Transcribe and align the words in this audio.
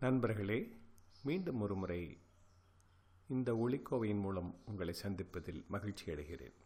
நண்பர்களே 0.00 0.76
மீண்டும் 1.22 1.60
ஒரு 1.60 1.74
முறை 1.74 2.18
இந்த 3.28 3.54
ஒளிக்கோவையின் 3.54 4.20
மூலம் 4.20 4.54
உங்களை 4.66 4.94
சந்திப்பதில் 5.02 5.66
மகிழ்ச்சி 5.68 6.12
அடைகிறேன். 6.12 6.56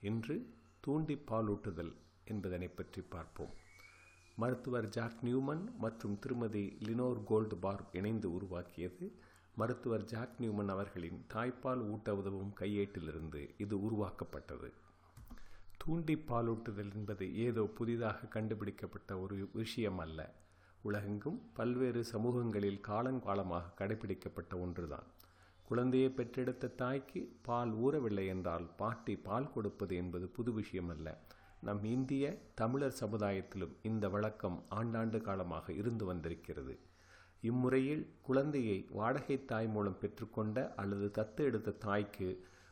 இன்று 0.00 0.54
தூண்டி 0.80 1.14
பாலூட்டுதல் 1.14 1.92
என்பதனை 2.24 2.68
பற்றி 2.68 3.02
பார்ப்போம். 3.02 3.54
மருத்துவர் 4.36 4.88
ஜாக் 4.88 5.16
நியூமன் 5.22 5.76
மற்றும் 5.76 6.18
திருமதி 6.18 6.76
லினோர் 6.80 7.24
கோல்டு 7.24 7.56
பார் 7.56 7.84
இணைந்து 7.92 8.32
உருவாக்கியது 8.32 9.18
மருத்துவர் 9.54 10.04
ஜாக் 10.04 10.36
நியூமன் 10.40 10.68
அவர்களின் 10.68 11.26
தாய்ப்பால் 11.34 11.90
ஊட்ட 11.90 12.16
உதவும் 12.16 12.54
கையேட்டிலிருந்து 12.60 13.54
இது 13.58 13.82
உருவாக்கப்பட்டது. 13.82 14.72
தூண்டி 15.78 16.14
பாலூட்டுதல் 16.14 16.94
என்பது 16.94 17.36
ஏதோ 17.36 17.62
புதிதாக 17.62 18.26
கண்டுபிடிக்கப்பட்ட 18.26 19.18
ஒரு 19.18 19.50
விஷயம் 19.52 19.98
அல்ல 19.98 20.42
உலகெங்கும் 20.88 21.36
பல்வேறு 21.54 22.04
சமூகங்களில் 22.04 22.80
காலங்காலமாக 22.88 23.70
கடைபிடிக்கப்பட்ட 23.78 24.52
ஒன்றுதான். 24.60 25.06
குழந்தையை 25.64 26.08
பெற்றெடுத்த 26.10 26.72
தாய்க்கு 26.80 27.20
பால் 27.42 27.72
ஊறவில்லை 27.74 28.26
என்றால் 28.26 28.66
பாட்டி 28.76 29.14
பால் 29.16 29.52
கொடுப்பது 29.52 29.96
என்பது 29.96 30.26
புது 30.28 30.52
விஷயம் 30.52 30.88
அல்ல 30.88 31.08
நம் 31.60 31.84
இந்திய 31.84 32.24
தமிழர் 32.54 32.98
சமுதாயத்திலும் 33.00 33.76
இந்த 33.82 34.08
வழக்கம் 34.08 34.58
ஆண்டாண்டு 34.74 35.20
காலமாக 35.20 35.72
இருந்து 35.72 36.04
வந்திருக்கிறது. 36.04 36.74
இம்முறையில் 37.40 38.04
குழந்தையை 38.22 38.76
வாடகை 38.90 39.44
தாய் 39.44 39.66
மூலம் 39.66 39.98
பெற்றுக்கொண்ட 40.00 40.58
அல்லது 40.74 41.08
தத்து 41.18 41.42
எடுத்த 41.50 41.76
தாய்க்கு 41.86 42.28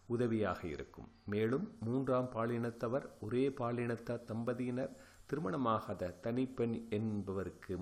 உதவியாக 0.06 0.61
இருக்கும். 0.69 1.09
மேலும் 1.25 1.67
மூன்றாம் 1.81 2.31
பாலினத்தவர் 2.34 3.06
ஒரே 3.20 3.48
பாலினத்த 3.61 4.20
தம்பதியினர் 4.25 4.95
திருமணமாகாத 5.31 6.15
தனிப்பெண் 6.23 6.77
என்பவருக்கு 6.91 7.75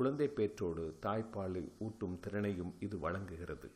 குழந்தை 0.00 0.26
பேற்றோடு 0.28 0.98
தாய்ப்பாலை 1.04 1.62
ஊட்டும் 1.78 2.20
திறனையும் 2.20 2.70
இது 2.80 2.98
வழங்குகிறது. 2.98 3.68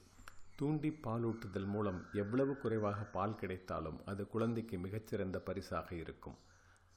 தூண்டி 0.56 0.90
பாலூட்டுதல் 1.06 1.66
மூலம் 1.66 1.98
எவ்வளவு 2.12 2.52
குறைவாக 2.56 3.00
பால் 3.16 3.34
கிடைத்தாலும் 3.34 3.98
அது 4.04 4.26
குழந்தைக்கு 4.26 4.78
மிகச்சிறந்த 4.78 5.38
பரிசாக 5.38 5.94
இருக்கும். 5.94 6.36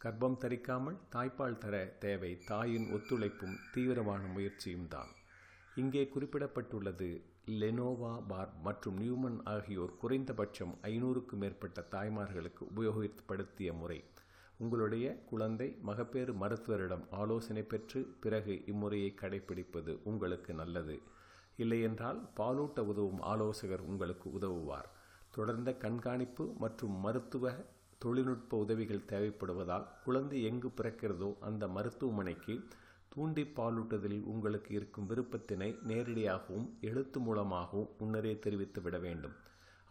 கர்ப்பம் 0.03 0.37
தரிக்காமல் 0.43 0.97
தாய்ப்பால் 1.15 1.57
தர 1.57 1.85
தேவை 1.99 2.31
தாயின் 2.51 2.87
ஒத்துழைப்பும் 2.97 3.57
தீவிரமான 3.71 4.23
முயற்சியும் 4.27 4.87
தான். 4.87 5.11
இங்கே 5.75 6.11
குறிப்பிடப்பட்டுள்ளது 6.15 7.09
லெனோவா 7.61 8.13
பார் 8.27 8.53
மற்றும் 8.63 8.99
நியூமன் 8.99 9.39
ஆகியோர் 9.55 9.97
குறைந்தபட்சம் 9.97 10.75
ஐநூறுக்கும் 10.83 11.43
மேற்பட்ட 11.45 11.87
தாய்மார்களுக்கு 11.91 12.63
உபயோகப்படுத்திய 12.75 13.71
முறை. 13.73 14.03
உங்களுடைய 14.59 15.07
குழந்தை 15.29 15.67
மகப்பேறு 15.81 16.33
மருத்துவரிடம் 16.33 17.03
ஆலோசனை 17.21 17.63
பெற்று 17.63 17.99
பிறகு 18.19 18.53
இம்முறையை 18.65 19.11
கடைபிடிப்பது 19.21 19.93
உங்களுக்கு 20.03 20.53
நல்லது. 20.53 20.95
இல்லையென்றால் 21.55 22.19
பாலூட்ட 22.39 22.79
உதவும் 22.91 23.21
ஆலோசகர் 23.31 23.83
உங்களுக்கு 23.91 24.27
உதவுவார். 24.31 24.89
தொடர்ந்த 25.31 25.69
கண்காணிப்பு 25.83 26.45
மற்றும் 26.57 26.95
மருத்துவ 27.05 27.53
தொழில்நுட்ப 27.97 28.57
உதவிகள் 28.57 29.07
தேவைப்படுவதால் 29.11 29.85
குழந்தை 30.05 30.39
எங்கு 30.43 30.69
பிறக்கிறதோ 30.77 31.29
அந்த 31.39 31.67
மருத்துவமனைக்கு 31.67 32.55
தூண்டி 33.13 33.43
பாலூட்டுதலில் 33.59 34.25
உங்களுக்கு 34.33 34.71
இருக்கும் 34.75 35.09
விருப்பத்தினை 35.09 35.69
நேரடியாகவும் 35.87 36.67
எழுத்து 36.81 37.19
மூலமாகவும் 37.19 37.91
முன்னரே 37.99 38.33
தெரிவித்து 38.39 38.81
விட 38.81 38.97
வேண்டும். 38.97 39.35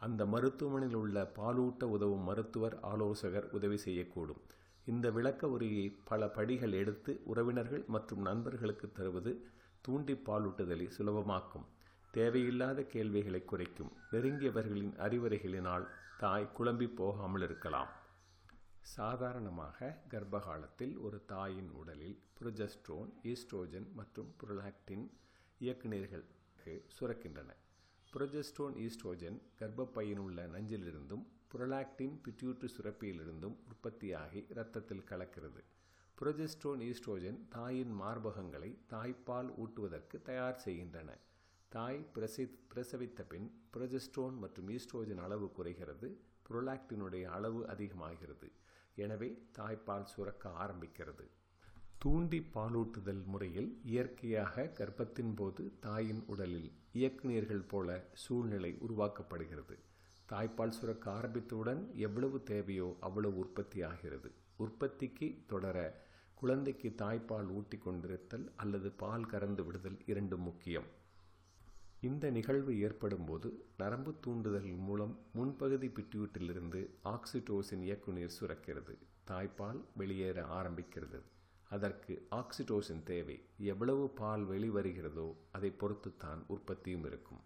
அந்த 0.00 0.26
மருத்துவமனையில் 0.26 0.96
உள்ள 0.96 1.32
பாலூட்ட 1.38 1.84
உதவும் 1.84 2.24
மருத்துவர் 2.28 2.80
ஆலோசகர் 2.80 3.50
உதவி 3.50 3.78
செய்யக்கூடும். 3.84 4.42
இந்த 4.86 5.10
விளக்க 5.10 5.48
உரையை 5.48 5.86
பல 6.04 6.28
படிகள் 6.28 6.72
எடுத்து 6.72 7.20
உறவினர்கள் 7.24 7.84
மற்றும் 7.86 8.20
நண்பர்களுக்கு 8.20 8.92
தருவது 8.92 9.32
தூண்டி 9.80 10.14
பாலூட்டுதலை 10.26 10.90
சுலபமாக்கும். 10.98 11.66
தேவையில்லாத 12.10 12.82
கேள்விகளை 12.82 13.44
குறைக்கும். 13.44 13.92
நெருங்கியவர்களின் 14.12 14.92
அறிவுரைகளினால் 15.06 15.86
தாய் 16.18 16.50
குழம்பி 16.58 16.94
போகாமல் 16.94 17.42
இருக்கலாம். 17.42 17.88
சாதாரணமாக 18.80 19.96
கர்ப்பகாலத்தில் 20.10 20.94
ஒரு 21.00 21.18
தாயின் 21.26 21.70
உடலில் 21.70 22.18
புரொஜஸ்ட்ரோன் 22.38 23.10
ஈஸ்ட்ரோஜன் 23.22 23.88
மற்றும் 23.92 24.34
புரலாக்டின் 24.40 25.06
இயக்குநீர்கள் 25.58 26.24
சுரக்கின்றன. 26.96 27.50
புரொஜஸ்ட்ரோன் 28.16 28.76
ஈஸ்ட்ரோஜன் 28.76 29.38
கர்ப்பப்பையின் 29.60 30.16
உள்ள 30.16 30.46
நஞ்சிலிருந்தும் 30.46 31.24
புரலாக்டின் 31.52 32.14
பிட்யூட்ரி 32.24 32.68
சுரப்பியிலிருந்தும் 32.76 33.56
உற்பத்தியாகி 33.70 34.46
இரத்தத்தில் 34.48 35.02
கலக்கிறது. 35.10 35.60
புரொஜெஸ்ட்ரோன் 36.18 36.82
ஈஸ்ட்ரோஜன் 36.88 37.38
தாயின் 37.48 37.92
மார்பகங்களை 38.00 38.78
தாய்ப்பால் 38.92 39.50
ஊட்டுவதற்கு 39.56 40.22
தயார் 40.22 40.56
செய்கின்றன. 40.56 41.18
தாய் 41.68 42.06
பிரசி 42.14 42.44
பிரசவித்த 42.74 43.26
பின் 43.28 43.50
புரொஜெஸ்ட்ரோன் 43.72 44.38
மற்றும் 44.38 44.68
ஈஸ்ட்ரோஜன் 44.68 45.22
அளவு 45.22 45.52
குறைகிறது 45.52 46.18
புரோலாக்டினுடைய 46.48 47.22
அளவு 47.22 47.68
அதிகமாகிறது. 47.68 48.52
எனவே 48.94 49.42
தாய்ப்பால் 49.58 50.04
சுரக்க 50.04 50.48
ஆரம்பிக்கிறது. 50.48 51.26
தூண்டி 51.98 52.46
பாலூட்டுதல் 52.54 53.24
முறையில் 53.24 53.80
இயற்கையாக 53.84 54.70
கர்ப்பத்தின் 54.78 55.34
போது 55.36 55.72
தாயின் 55.80 56.24
உடலில் 56.26 56.72
இயக்குநீர்கள் 56.96 57.68
போல 57.68 58.04
சூழ்நிலை 58.12 58.78
உருவாக்கப்படுகிறது. 58.88 59.76
தாய்ப்பால் 60.32 60.76
சுரக்க 60.78 61.10
ஆரம்பித்தவுடன் 61.10 61.82
எவ்வளவு 61.94 62.42
தேவையோ 62.42 62.96
அவ்வளவு 63.00 63.38
உற்பத்தி 63.38 63.82
ஆகிறது. 63.82 64.30
உற்பத்திக்கு 64.56 65.28
தொடர 65.46 66.04
குழந்தைக்கு 66.34 66.94
தாய்ப்பால் 66.98 67.48
ஊட்டி 67.48 67.78
கொண்டிருத்தல் 67.78 68.46
அல்லது 68.56 68.90
பால் 68.90 69.26
கறந்து 69.26 69.64
விடுதல் 69.64 69.98
இரண்டும் 70.06 70.40
முக்கியம். 70.40 70.88
இந்த 72.00 72.30
நிகழ்வு 72.30 72.80
ஏற்படும் 72.80 73.24
போது 73.24 73.64
நரம்பு 73.78 74.14
தூண்டுதல் 74.20 74.76
மூலம் 74.76 75.18
முன்பகுதி 75.34 75.88
பிட்யூட்டிலிருந்து 75.88 76.80
ஆக்சிடோசின் 77.04 77.82
இயக்குநீர் 77.82 78.36
சுரக்கிறது. 78.40 78.94
தாய்ப்பால் 79.30 79.80
வெளியேற 79.96 80.42
ஆரம்பிக்கிறது. 80.60 81.20
அதற்கு 81.68 82.26
ஆக்சிடோசின் 82.30 83.02
தேவை. 83.02 83.36
எவ்வளவு 83.56 84.10
பால் 84.10 84.48
வெளிவருகிறதோ 84.48 85.28
அதை 85.52 85.70
பொறுத்துத்தான் 85.80 86.42
உற்பத்தியும் 86.46 87.04
இருக்கும். 87.04 87.42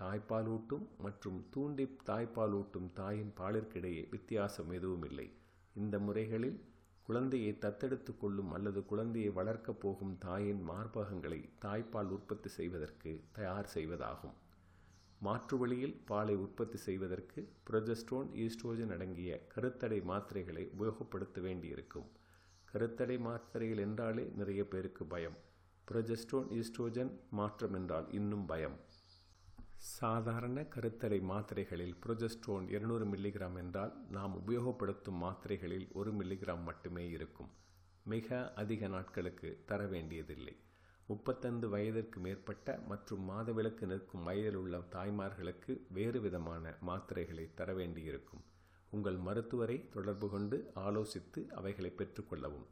தாய்ப்பால் 0.00 0.46
ஊட்டும் 0.46 0.88
மற்றும் 0.98 1.46
தூண்டி 1.50 1.84
தாய்ப்பால் 2.06 2.52
ஊட்டும் 2.52 2.92
தாயின் 2.92 3.32
பாலிற்கிடையே 3.40 4.08
வித்தியாசம் 4.10 4.70
எதுவும் 4.70 5.04
இல்லை 5.04 5.26
இந்த 5.74 5.98
முறைகளில் 5.98 6.60
குழந்தையை 7.02 7.58
தத்தெடுத்து 7.60 8.12
கொள்ளும் 8.18 8.52
அல்லது 8.52 8.84
குழந்தையை 8.84 9.30
வளர்க்கப் 9.30 9.80
போகும் 9.80 10.18
தாயின் 10.18 10.68
மார்பகங்களை 10.68 11.40
தாய்ப்பால் 11.64 12.08
உற்பத்தி 12.08 12.48
செய்வதற்கு 12.48 13.24
தயார் 13.32 13.70
செய்வதாகும். 13.74 14.36
மாற்று 15.18 15.58
வழியில் 15.58 15.96
பாலை 16.04 16.34
உற்பத்தி 16.34 16.76
செய்வதற்கு 16.76 17.40
புரஜஸ்ட்ரோன் 17.70 18.30
ஈஸ்ட்ரோஜன் 18.44 18.92
அடங்கிய 18.92 19.46
கருத்தடை 19.54 20.00
மாத்திரைகளை 20.02 20.64
உபயோகப்படுத்த 20.78 21.40
வேண்டியிருக்கும். 21.40 22.08
கருத்தடை 22.72 23.18
மாத்திரைகள் 23.18 23.78
என்றாலே 23.78 24.32
நிறைய 24.34 24.68
பேருக்கு 24.68 25.04
பயம். 25.04 25.36
புரொஜஸ்ட்ரோன் 25.90 26.46
ஈஸ்ட்ரோஜன் 26.50 27.10
மாற்றம் 27.30 27.74
என்றால் 27.74 28.12
இன்னும் 28.12 28.46
பயம். 28.46 28.76
சாதாரண 29.76 30.60
கருத்தடை 30.60 31.20
மாத்திரைகளில் 31.22 31.96
புரொஜெஸ்ட்ரோன் 32.06 32.68
இருநூறு 32.68 33.06
மில்லிகிராம் 33.06 33.56
என்றால் 33.56 34.06
நாம் 34.10 34.42
உபயோகப்படுத்தும் 34.46 35.20
மாத்திரைகளில் 35.22 35.92
ஒரு 35.92 36.12
மில்லிகிராம் 36.12 36.62
மட்டுமே 36.62 37.10
இருக்கும். 37.10 37.50
மிக 38.04 38.52
அதிக 38.54 38.88
நாட்களுக்கு 38.88 39.62
தர 39.66 39.86
வேண்டியதில்லை. 39.86 40.56
முப்பத்தைந்து 41.06 41.68
வயதிற்கு 41.68 42.20
மேற்பட்ட 42.20 42.82
மற்றும் 42.88 43.30
மாதவிலக்கு 43.30 43.86
நிற்கும் 43.86 44.22
வயதில் 44.22 44.54
உள்ள 44.54 44.78
தாய்மார்களுக்கு 44.78 45.80
வேறு 45.90 46.20
விதமான 46.20 46.74
மாத்திரைகளை 46.86 47.54
தர 47.54 47.74
வேண்டியிருக்கும். 47.74 48.42
உங்கள் 48.92 49.16
மருத்துவரை 49.16 49.88
தொடர்பு 49.88 50.26
கொண்டு 50.30 50.56
ஆலோசித்து 50.74 51.40
அவைகளை 51.50 51.90
பெற்றுக்கொள்ளவும் 51.98 52.66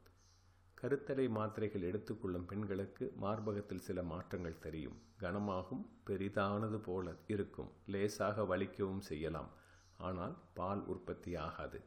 கருத்தடை 0.79 1.25
மாத்திரைகள் 1.29 1.83
எடுத்துக்கொள்ளும் 1.83 2.45
பெண்களுக்கு 2.45 3.13
மார்பகத்தில் 3.17 3.83
சில 3.87 4.03
மாற்றங்கள் 4.03 4.59
தெரியும். 4.59 4.99
கனமாகும் 5.21 5.83
பெரிதானது 6.07 6.79
போல 6.79 7.15
இருக்கும். 7.27 7.71
லேசாக 7.87 8.43
வலிக்கவும் 8.43 9.03
செய்யலாம். 9.09 9.51
ஆனால் 9.97 10.35
பால் 10.55 10.83
உற்பத்தி 10.87 11.37
ஆகாது. 11.37 11.81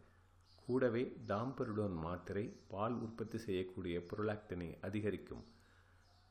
கூடவே 0.66 1.04
டாம்பருடன் 1.28 1.96
மாத்திரை 1.96 2.46
பால் 2.68 2.94
உற்பத்தி 2.94 3.38
செய்யக்கூடிய 3.38 3.98
புரலாக்டினை 4.10 4.70
அதிகரிக்கும். 4.82 5.44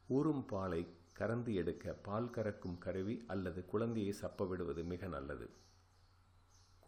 ஊறும் 0.08 0.46
பாலை 0.46 0.82
கறந்து 1.12 1.54
எடுக்க 1.54 1.92
பால் 2.02 2.30
கறக்கும் 2.30 2.78
கருவி 2.78 3.24
அல்லது 3.26 3.64
குழந்தையை 3.64 4.14
சப்ப 4.22 4.48
விடுவது 4.48 4.84
மிக 4.84 5.06
நல்லது. 5.06 5.48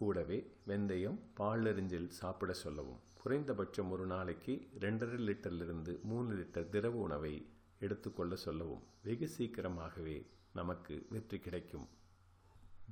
கூடவே 0.05 0.39
வெந்தயம் 0.69 1.19
பாலெறிஞ்சில் 1.41 2.15
சாப்பிட 2.21 2.53
சொல்லவும். 2.63 3.03
குறைந்தபட்சம் 3.23 3.91
ஒரு 3.97 4.07
நாளைக்கு 4.15 4.55
ரெண்டரை 4.85 5.19
லிட்டரிலிருந்து 5.29 5.93
மூணு 6.11 6.31
லிட்டர் 6.39 6.71
திரவ 6.75 6.97
உணவை 7.09 7.35
எடுத்துக்கொள்ள 7.87 8.35
சொல்லவும். 8.47 8.83
வெகு 9.07 9.29
சீக்கிரமாகவே 9.37 10.17
நமக்கு 10.59 10.95
வெற்றி 11.15 11.39
கிடைக்கும். 11.45 11.87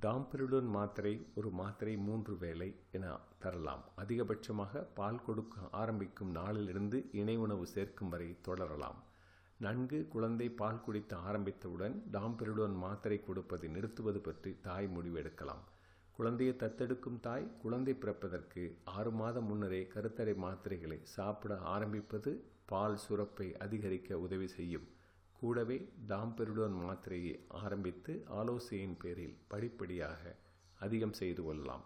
டாம்பருடன் 0.04 0.68
மாத்திரை 0.76 1.12
ஒரு 1.38 1.48
மாத்திரை 1.58 1.94
மூன்று 2.06 2.34
வேளை 2.44 2.68
என 2.96 3.06
தரலாம். 3.42 3.84
அதிகபட்சமாக 4.02 4.82
பால் 4.98 5.22
கொடுக்க 5.26 5.68
ஆரம்பிக்கும் 5.82 6.32
நாளிலிருந்து 6.38 7.00
இணை 7.20 7.36
உணவு 7.44 7.66
சேர்க்கும் 7.74 8.12
வரை 8.14 8.28
தொடரலாம். 8.48 9.00
நன்கு 9.64 9.98
குழந்தை 10.14 10.48
பால் 10.60 10.82
குடித்து 10.86 11.16
ஆரம்பித்தவுடன் 11.28 11.96
டாம்பெருடன் 12.14 12.74
மாத்திரை 12.84 13.18
கொடுப்பதை 13.28 13.68
நிறுத்துவது 13.76 14.20
பற்றி 14.28 14.52
தாய் 14.68 14.88
முடிவெடுக்கலாம். 14.96 15.62
குழந்தையை 16.16 16.54
தத்தெடுக்கும் 16.56 17.20
தாய் 17.20 17.46
குழந்தை 17.62 17.94
பிறப்பதற்கு 17.94 18.62
ஆறு 18.84 19.10
மாதம் 19.10 19.44
முன்னரே 19.44 19.80
கருத்தடை 19.94 20.34
மாத்திரைகளை 20.44 20.98
சாப்பிட 21.02 21.52
ஆரம்பிப்பது 21.74 22.30
பால் 22.64 22.98
சுரப்பை 23.08 23.46
அதிகரிக்க 23.56 24.18
உதவி 24.18 24.48
செய்யும். 24.48 24.86
கூடவே 25.40 25.78
டாம்பெரிடோன் 26.08 26.76
மாத்திரையை 26.82 27.34
ஆரம்பித்து 27.62 28.12
ஆலோசனையின் 28.40 28.96
பேரில் 28.96 29.38
படிப்படியாக 29.48 30.36
அதிகம் 30.78 31.12
செய்து 31.12 31.42
கொள்ளலாம். 31.44 31.84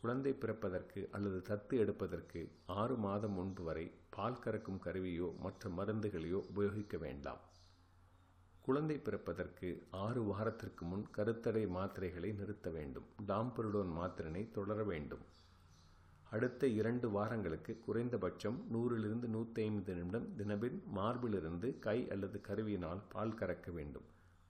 குழந்தை 0.00 0.32
பிறப்பதற்கு 0.32 1.08
அல்லது 1.10 1.38
தத்து 1.48 1.74
எடுப்பதற்கு 1.78 2.40
ஆறு 2.66 2.96
மாதம் 2.96 3.32
முன்பு 3.32 3.62
வரை 3.62 3.86
பால் 4.10 4.42
கறக்கும் 4.44 4.80
கருவியோ 4.84 5.28
மற்ற 5.38 5.70
மருந்துகளையோ 5.78 6.40
உபயோகிக்க 6.52 6.96
வேண்டாம். 6.98 7.42
குழந்தை 8.66 8.96
பிறப்பதற்கு 8.96 9.68
ஆறு 9.90 10.20
வாரத்திற்கு 10.24 10.84
முன் 10.84 11.02
கருத்தடை 11.16 11.62
மாத்திரைகளை 11.66 12.34
நிறுத்த 12.34 12.70
வேண்டும். 12.70 13.04
டாம்பருடோன் 13.26 13.90
மாத்திரனை 13.98 14.42
தொடர 14.50 14.84
வேண்டும். 14.84 15.24
அடுத்த 16.30 16.66
இரண்டு 16.66 17.10
வாரங்களுக்கு 17.10 17.72
குறைந்தபட்சம் 17.86 18.58
நூறிலிருந்து 18.72 19.28
நூற்றி 19.28 19.62
ஐம்பது 19.62 19.94
நிமிடம் 19.94 20.36
தினபின் 20.36 20.82
மார்பிலிருந்து 20.96 21.78
கை 21.78 22.10
அல்லது 22.10 22.40
கருவியினால் 22.48 23.02
பால் 23.08 23.34
கறக்க 23.34 23.70
வேண்டும். 23.72 24.06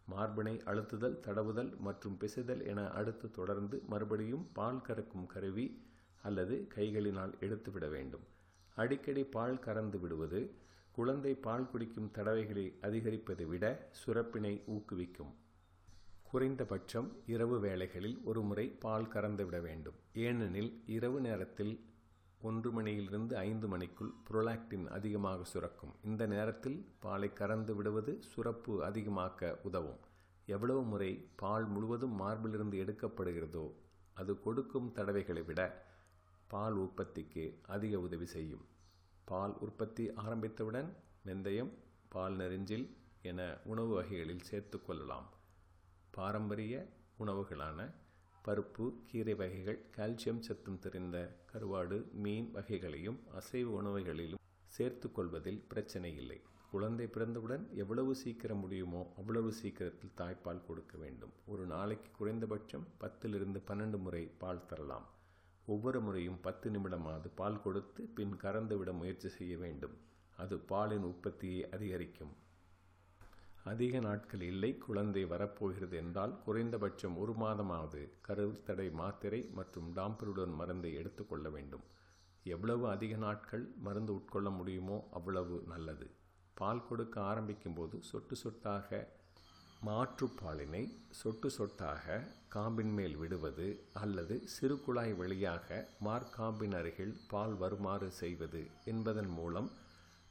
மார்பினை 0.06 0.54
அழுத்துதல் 0.64 1.20
தடவுதல் 1.20 1.72
மற்றும் 1.78 2.18
பிசைதல் 2.20 2.62
என 2.64 2.88
அடுத்து 2.90 3.30
தொடர்ந்து 3.30 3.82
மறுபடியும் 3.86 4.46
பால் 4.52 4.84
கறக்கும் 4.88 5.26
கருவி 5.26 5.66
அல்லது 6.22 6.56
கைகளினால் 6.76 7.34
எடுத்துவிட 7.40 7.88
வேண்டும். 7.88 8.24
அடிக்கடி 8.76 9.24
பால் 9.24 9.58
கறந்து 9.58 9.98
விடுவது 9.98 10.40
குழந்தை 10.96 11.34
பால் 11.34 11.70
குடிக்கும் 11.70 12.10
தடவைகளை 12.14 12.64
அதிகரிப்பதை 12.80 13.44
விட 13.46 13.90
சுரப்பினை 14.00 14.52
ஊக்குவிக்கும். 14.74 15.30
குறைந்தபட்சம் 16.30 17.08
இரவு 17.26 17.56
வேளைகளில் 17.60 18.20
ஒரு 18.24 18.40
முறை 18.42 18.66
பால் 18.84 19.08
கறந்து 19.08 19.44
விட 19.44 19.58
வேண்டும். 19.60 19.94
ஏனெனில் 20.12 20.82
இரவு 20.86 21.20
நேரத்தில் 21.20 21.72
ஒன்று 22.40 22.70
மணியிலிருந்து 22.72 23.36
ஐந்து 23.36 23.68
மணிக்குள் 23.68 24.12
புரோலாக்டின் 24.26 24.86
அதிகமாக 24.88 25.44
சுரக்கும். 25.44 25.94
இந்த 26.04 26.26
நேரத்தில் 26.26 26.78
பாலை 27.00 27.32
கறந்து 27.32 27.74
விடுவது 27.74 28.14
சுரப்பு 28.20 28.84
அதிகமாக்க 28.84 29.56
உதவும். 29.62 30.00
எவ்வளவு 30.46 30.84
முறை 30.84 31.10
பால் 31.36 31.66
முழுவதும் 31.66 32.20
மார்பிலிருந்து 32.20 32.78
எடுக்கப்படுகிறதோ 32.84 33.66
அது 34.14 34.40
கொடுக்கும் 34.40 34.92
தடவைகளை 34.94 35.44
விட 35.44 35.60
பால் 36.46 36.76
உற்பத்திக்கு 36.76 37.46
அதிக 37.66 37.98
உதவி 37.98 38.26
செய்யும். 38.26 38.64
பால் 39.24 39.54
உற்பத்தி 39.58 40.04
ஆரம்பித்தவுடன் 40.10 40.88
வெந்தயம் 41.26 41.70
பால் 42.08 42.36
நெறிஞ்சில் 42.36 42.86
என 43.22 43.58
உணவு 43.64 43.94
வகைகளில் 43.94 44.42
சேர்த்து 44.42 44.82
கொள்ளலாம். 44.82 45.28
பாரம்பரிய 46.10 46.74
உணவுகளான 47.18 47.94
பருப்பு 48.44 48.86
கீரை 49.06 49.34
வகைகள் 49.34 49.80
கால்சியம் 49.96 50.40
சத்தும் 50.40 50.78
தெரிந்த 50.78 51.36
கருவாடு 51.52 52.12
மீன் 52.12 52.50
வகைகளையும் 52.52 53.18
அசைவ 53.34 53.82
உணவுகளிலும் 53.82 54.42
சேர்த்து 54.66 55.12
கொள்வதில் 55.12 55.64
பிரச்சனை 55.68 56.16
இல்லை. 56.16 56.40
குழந்தை 56.70 57.06
பிறந்தவுடன் 57.06 57.64
எவ்வளவு 57.72 58.14
சீக்கிரம் 58.14 58.58
முடியுமோ 58.58 59.12
அவ்வளவு 59.16 59.52
சீக்கிரத்தில் 59.52 60.16
தாய்ப்பால் 60.16 60.66
கொடுக்க 60.66 60.98
வேண்டும். 60.98 61.32
ஒரு 61.46 61.66
நாளைக்கு 61.66 62.10
குறைந்தபட்சம் 62.10 62.86
பத்திலிருந்து 63.00 63.62
பன்னெண்டு 63.68 63.98
முறை 63.98 64.30
பால் 64.38 64.66
தரலாம். 64.66 65.06
ஒவ்வொரு 65.66 66.00
முறையும் 66.00 66.40
பத்து 66.40 66.70
நிமிடமாவது 66.70 67.28
பால் 67.34 67.62
கொடுத்து 67.62 68.02
பின் 68.16 68.34
கறந்துவிட 68.34 68.92
முயற்சி 68.92 69.28
செய்ய 69.28 69.56
வேண்டும். 69.56 69.94
அது 70.36 70.58
பாலின் 70.58 71.02
உற்பத்தியை 71.02 71.70
அதிகரிக்கும். 71.70 72.32
அதிக 73.64 74.00
நாட்கள் 74.00 74.40
இல்லை 74.40 74.78
குழந்தை 74.78 75.24
வரப்போகிறது 75.24 75.96
என்றால் 75.96 76.34
குறைந்தபட்சம் 76.44 77.16
ஒரு 77.16 77.32
மாதமாவது 77.32 78.00
கருத்தடை 78.28 78.92
மாத்திரை 78.92 79.40
மற்றும் 79.52 79.88
டாம்பருடன் 79.96 80.54
மருந்தை 80.54 80.94
எடுத்துக்கொள்ள 80.94 81.48
வேண்டும். 81.50 81.84
எவ்வளவு 82.44 82.88
அதிக 82.88 83.16
நாட்கள் 83.16 83.64
மருந்து 83.78 84.12
உட்கொள்ள 84.14 84.50
முடியுமோ 84.50 85.08
அவ்வளவு 85.12 85.62
நல்லது. 85.66 86.06
பால் 86.54 86.86
கொடுக்க 86.86 87.20
ஆரம்பிக்கும் 87.20 87.74
போது 87.74 88.02
சொட்டு 88.02 88.36
சொட்டாக 88.36 89.08
மாற்றுப்பாலினை 89.86 90.82
சொட்டு 91.10 91.50
சொட்டாக 91.50 92.04
காம்பின் 92.54 92.92
மேல் 92.92 93.16
விடுவது 93.16 93.66
அல்லது 93.92 94.34
சிறு 94.44 94.80
குழாய் 94.80 95.14
வழியாக 95.14 95.88
மார்க்காம்பின் 96.04 96.74
அருகில் 96.74 97.14
பால் 97.28 97.54
வருமாறு 97.54 98.10
செய்வது 98.10 98.62
என்பதன் 98.84 99.28
மூலம் 99.28 99.70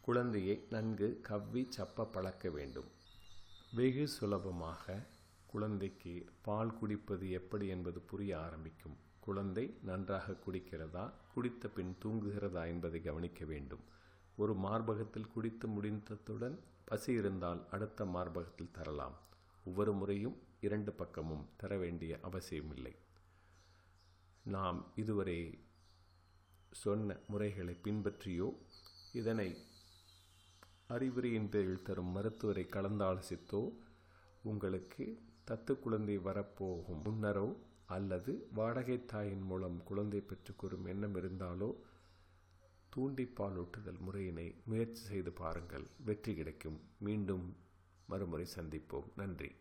குழந்தையை 0.01 0.55
நன்கு 0.69 1.19
கவ்வி 1.21 1.63
சப்ப 1.77 2.07
பழக்க 2.11 2.49
வேண்டும். 2.49 2.89
வெகு 3.71 4.07
சுலபமாக 4.07 4.95
குழந்தைக்கு 5.45 6.25
பால் 6.41 6.73
குடிப்பது 6.79 7.31
எப்படி 7.31 7.67
என்பது 7.67 7.99
புரிய 7.99 8.39
ஆரம்பிக்கும். 8.39 8.97
குழந்தை 9.19 9.65
நன்றாக 9.83 10.35
குடிக்கிறதா 10.45 11.11
குடித்த 11.33 11.67
பின் 11.67 11.97
தூங்குகிறதா 12.05 12.65
என்பதை 12.67 13.01
கவனிக்க 13.01 13.45
வேண்டும். 13.45 13.83
ஒரு 14.35 14.55
மார்பகத்தில் 14.55 15.31
குடித்து 15.33 15.67
முடிந்ததுடன் 15.67 16.57
பசி 16.85 17.13
இருந்தால் 17.13 17.63
அடுத்த 17.71 18.05
மார்பகத்தில் 18.05 18.71
தரலாம். 18.71 19.31
ஒவ்வொரு 19.63 19.93
முறையும் 19.93 20.37
இரண்டு 20.61 20.91
பக்கமும் 20.91 21.49
தர 21.55 21.77
வேண்டிய 21.77 22.19
அவசியமில்லை. 22.21 22.95
நாம் 24.43 24.91
இதுவரை 24.95 25.37
சொன்ன 26.71 27.17
முறைகளை 27.27 27.77
பின்பற்றியோ 27.83 28.47
இதனை 29.13 29.57
அறிவுரையின் 30.87 31.49
பேரில் 31.49 31.81
தரும் 31.81 32.11
மருத்துவரை 32.11 32.67
கலந்தாலோசித்தோ 32.69 33.61
உங்களுக்கு 34.43 35.05
தத்து 35.47 35.79
குழந்தை 35.79 36.17
வரப்போகும் 36.17 37.03
முன்னரோ 37.03 37.47
அல்லது 37.85 38.47
வாடகை 38.53 39.05
தாயின் 39.05 39.41
மூலம் 39.41 39.83
குழந்தை 39.83 40.19
பெற்றுக்கொள்ளும் 40.19 40.85
எண்ணம் 40.85 41.15
இருந்தாலோ 41.15 41.69
தூண்டிப்பாலூட்டுதல் 42.95 43.99
முறையினை 43.99 44.55
முயற்சி 44.65 45.03
செய்து 45.03 45.31
பாருங்கள். 45.31 45.85
வெற்றி 46.05 46.35
கிடைக்கும். 46.35 46.79
மீண்டும் 46.99 47.45
மறுமுறை 48.13 48.45
சந்திப்போம். 48.55 49.09
நன்றி. 49.15 49.51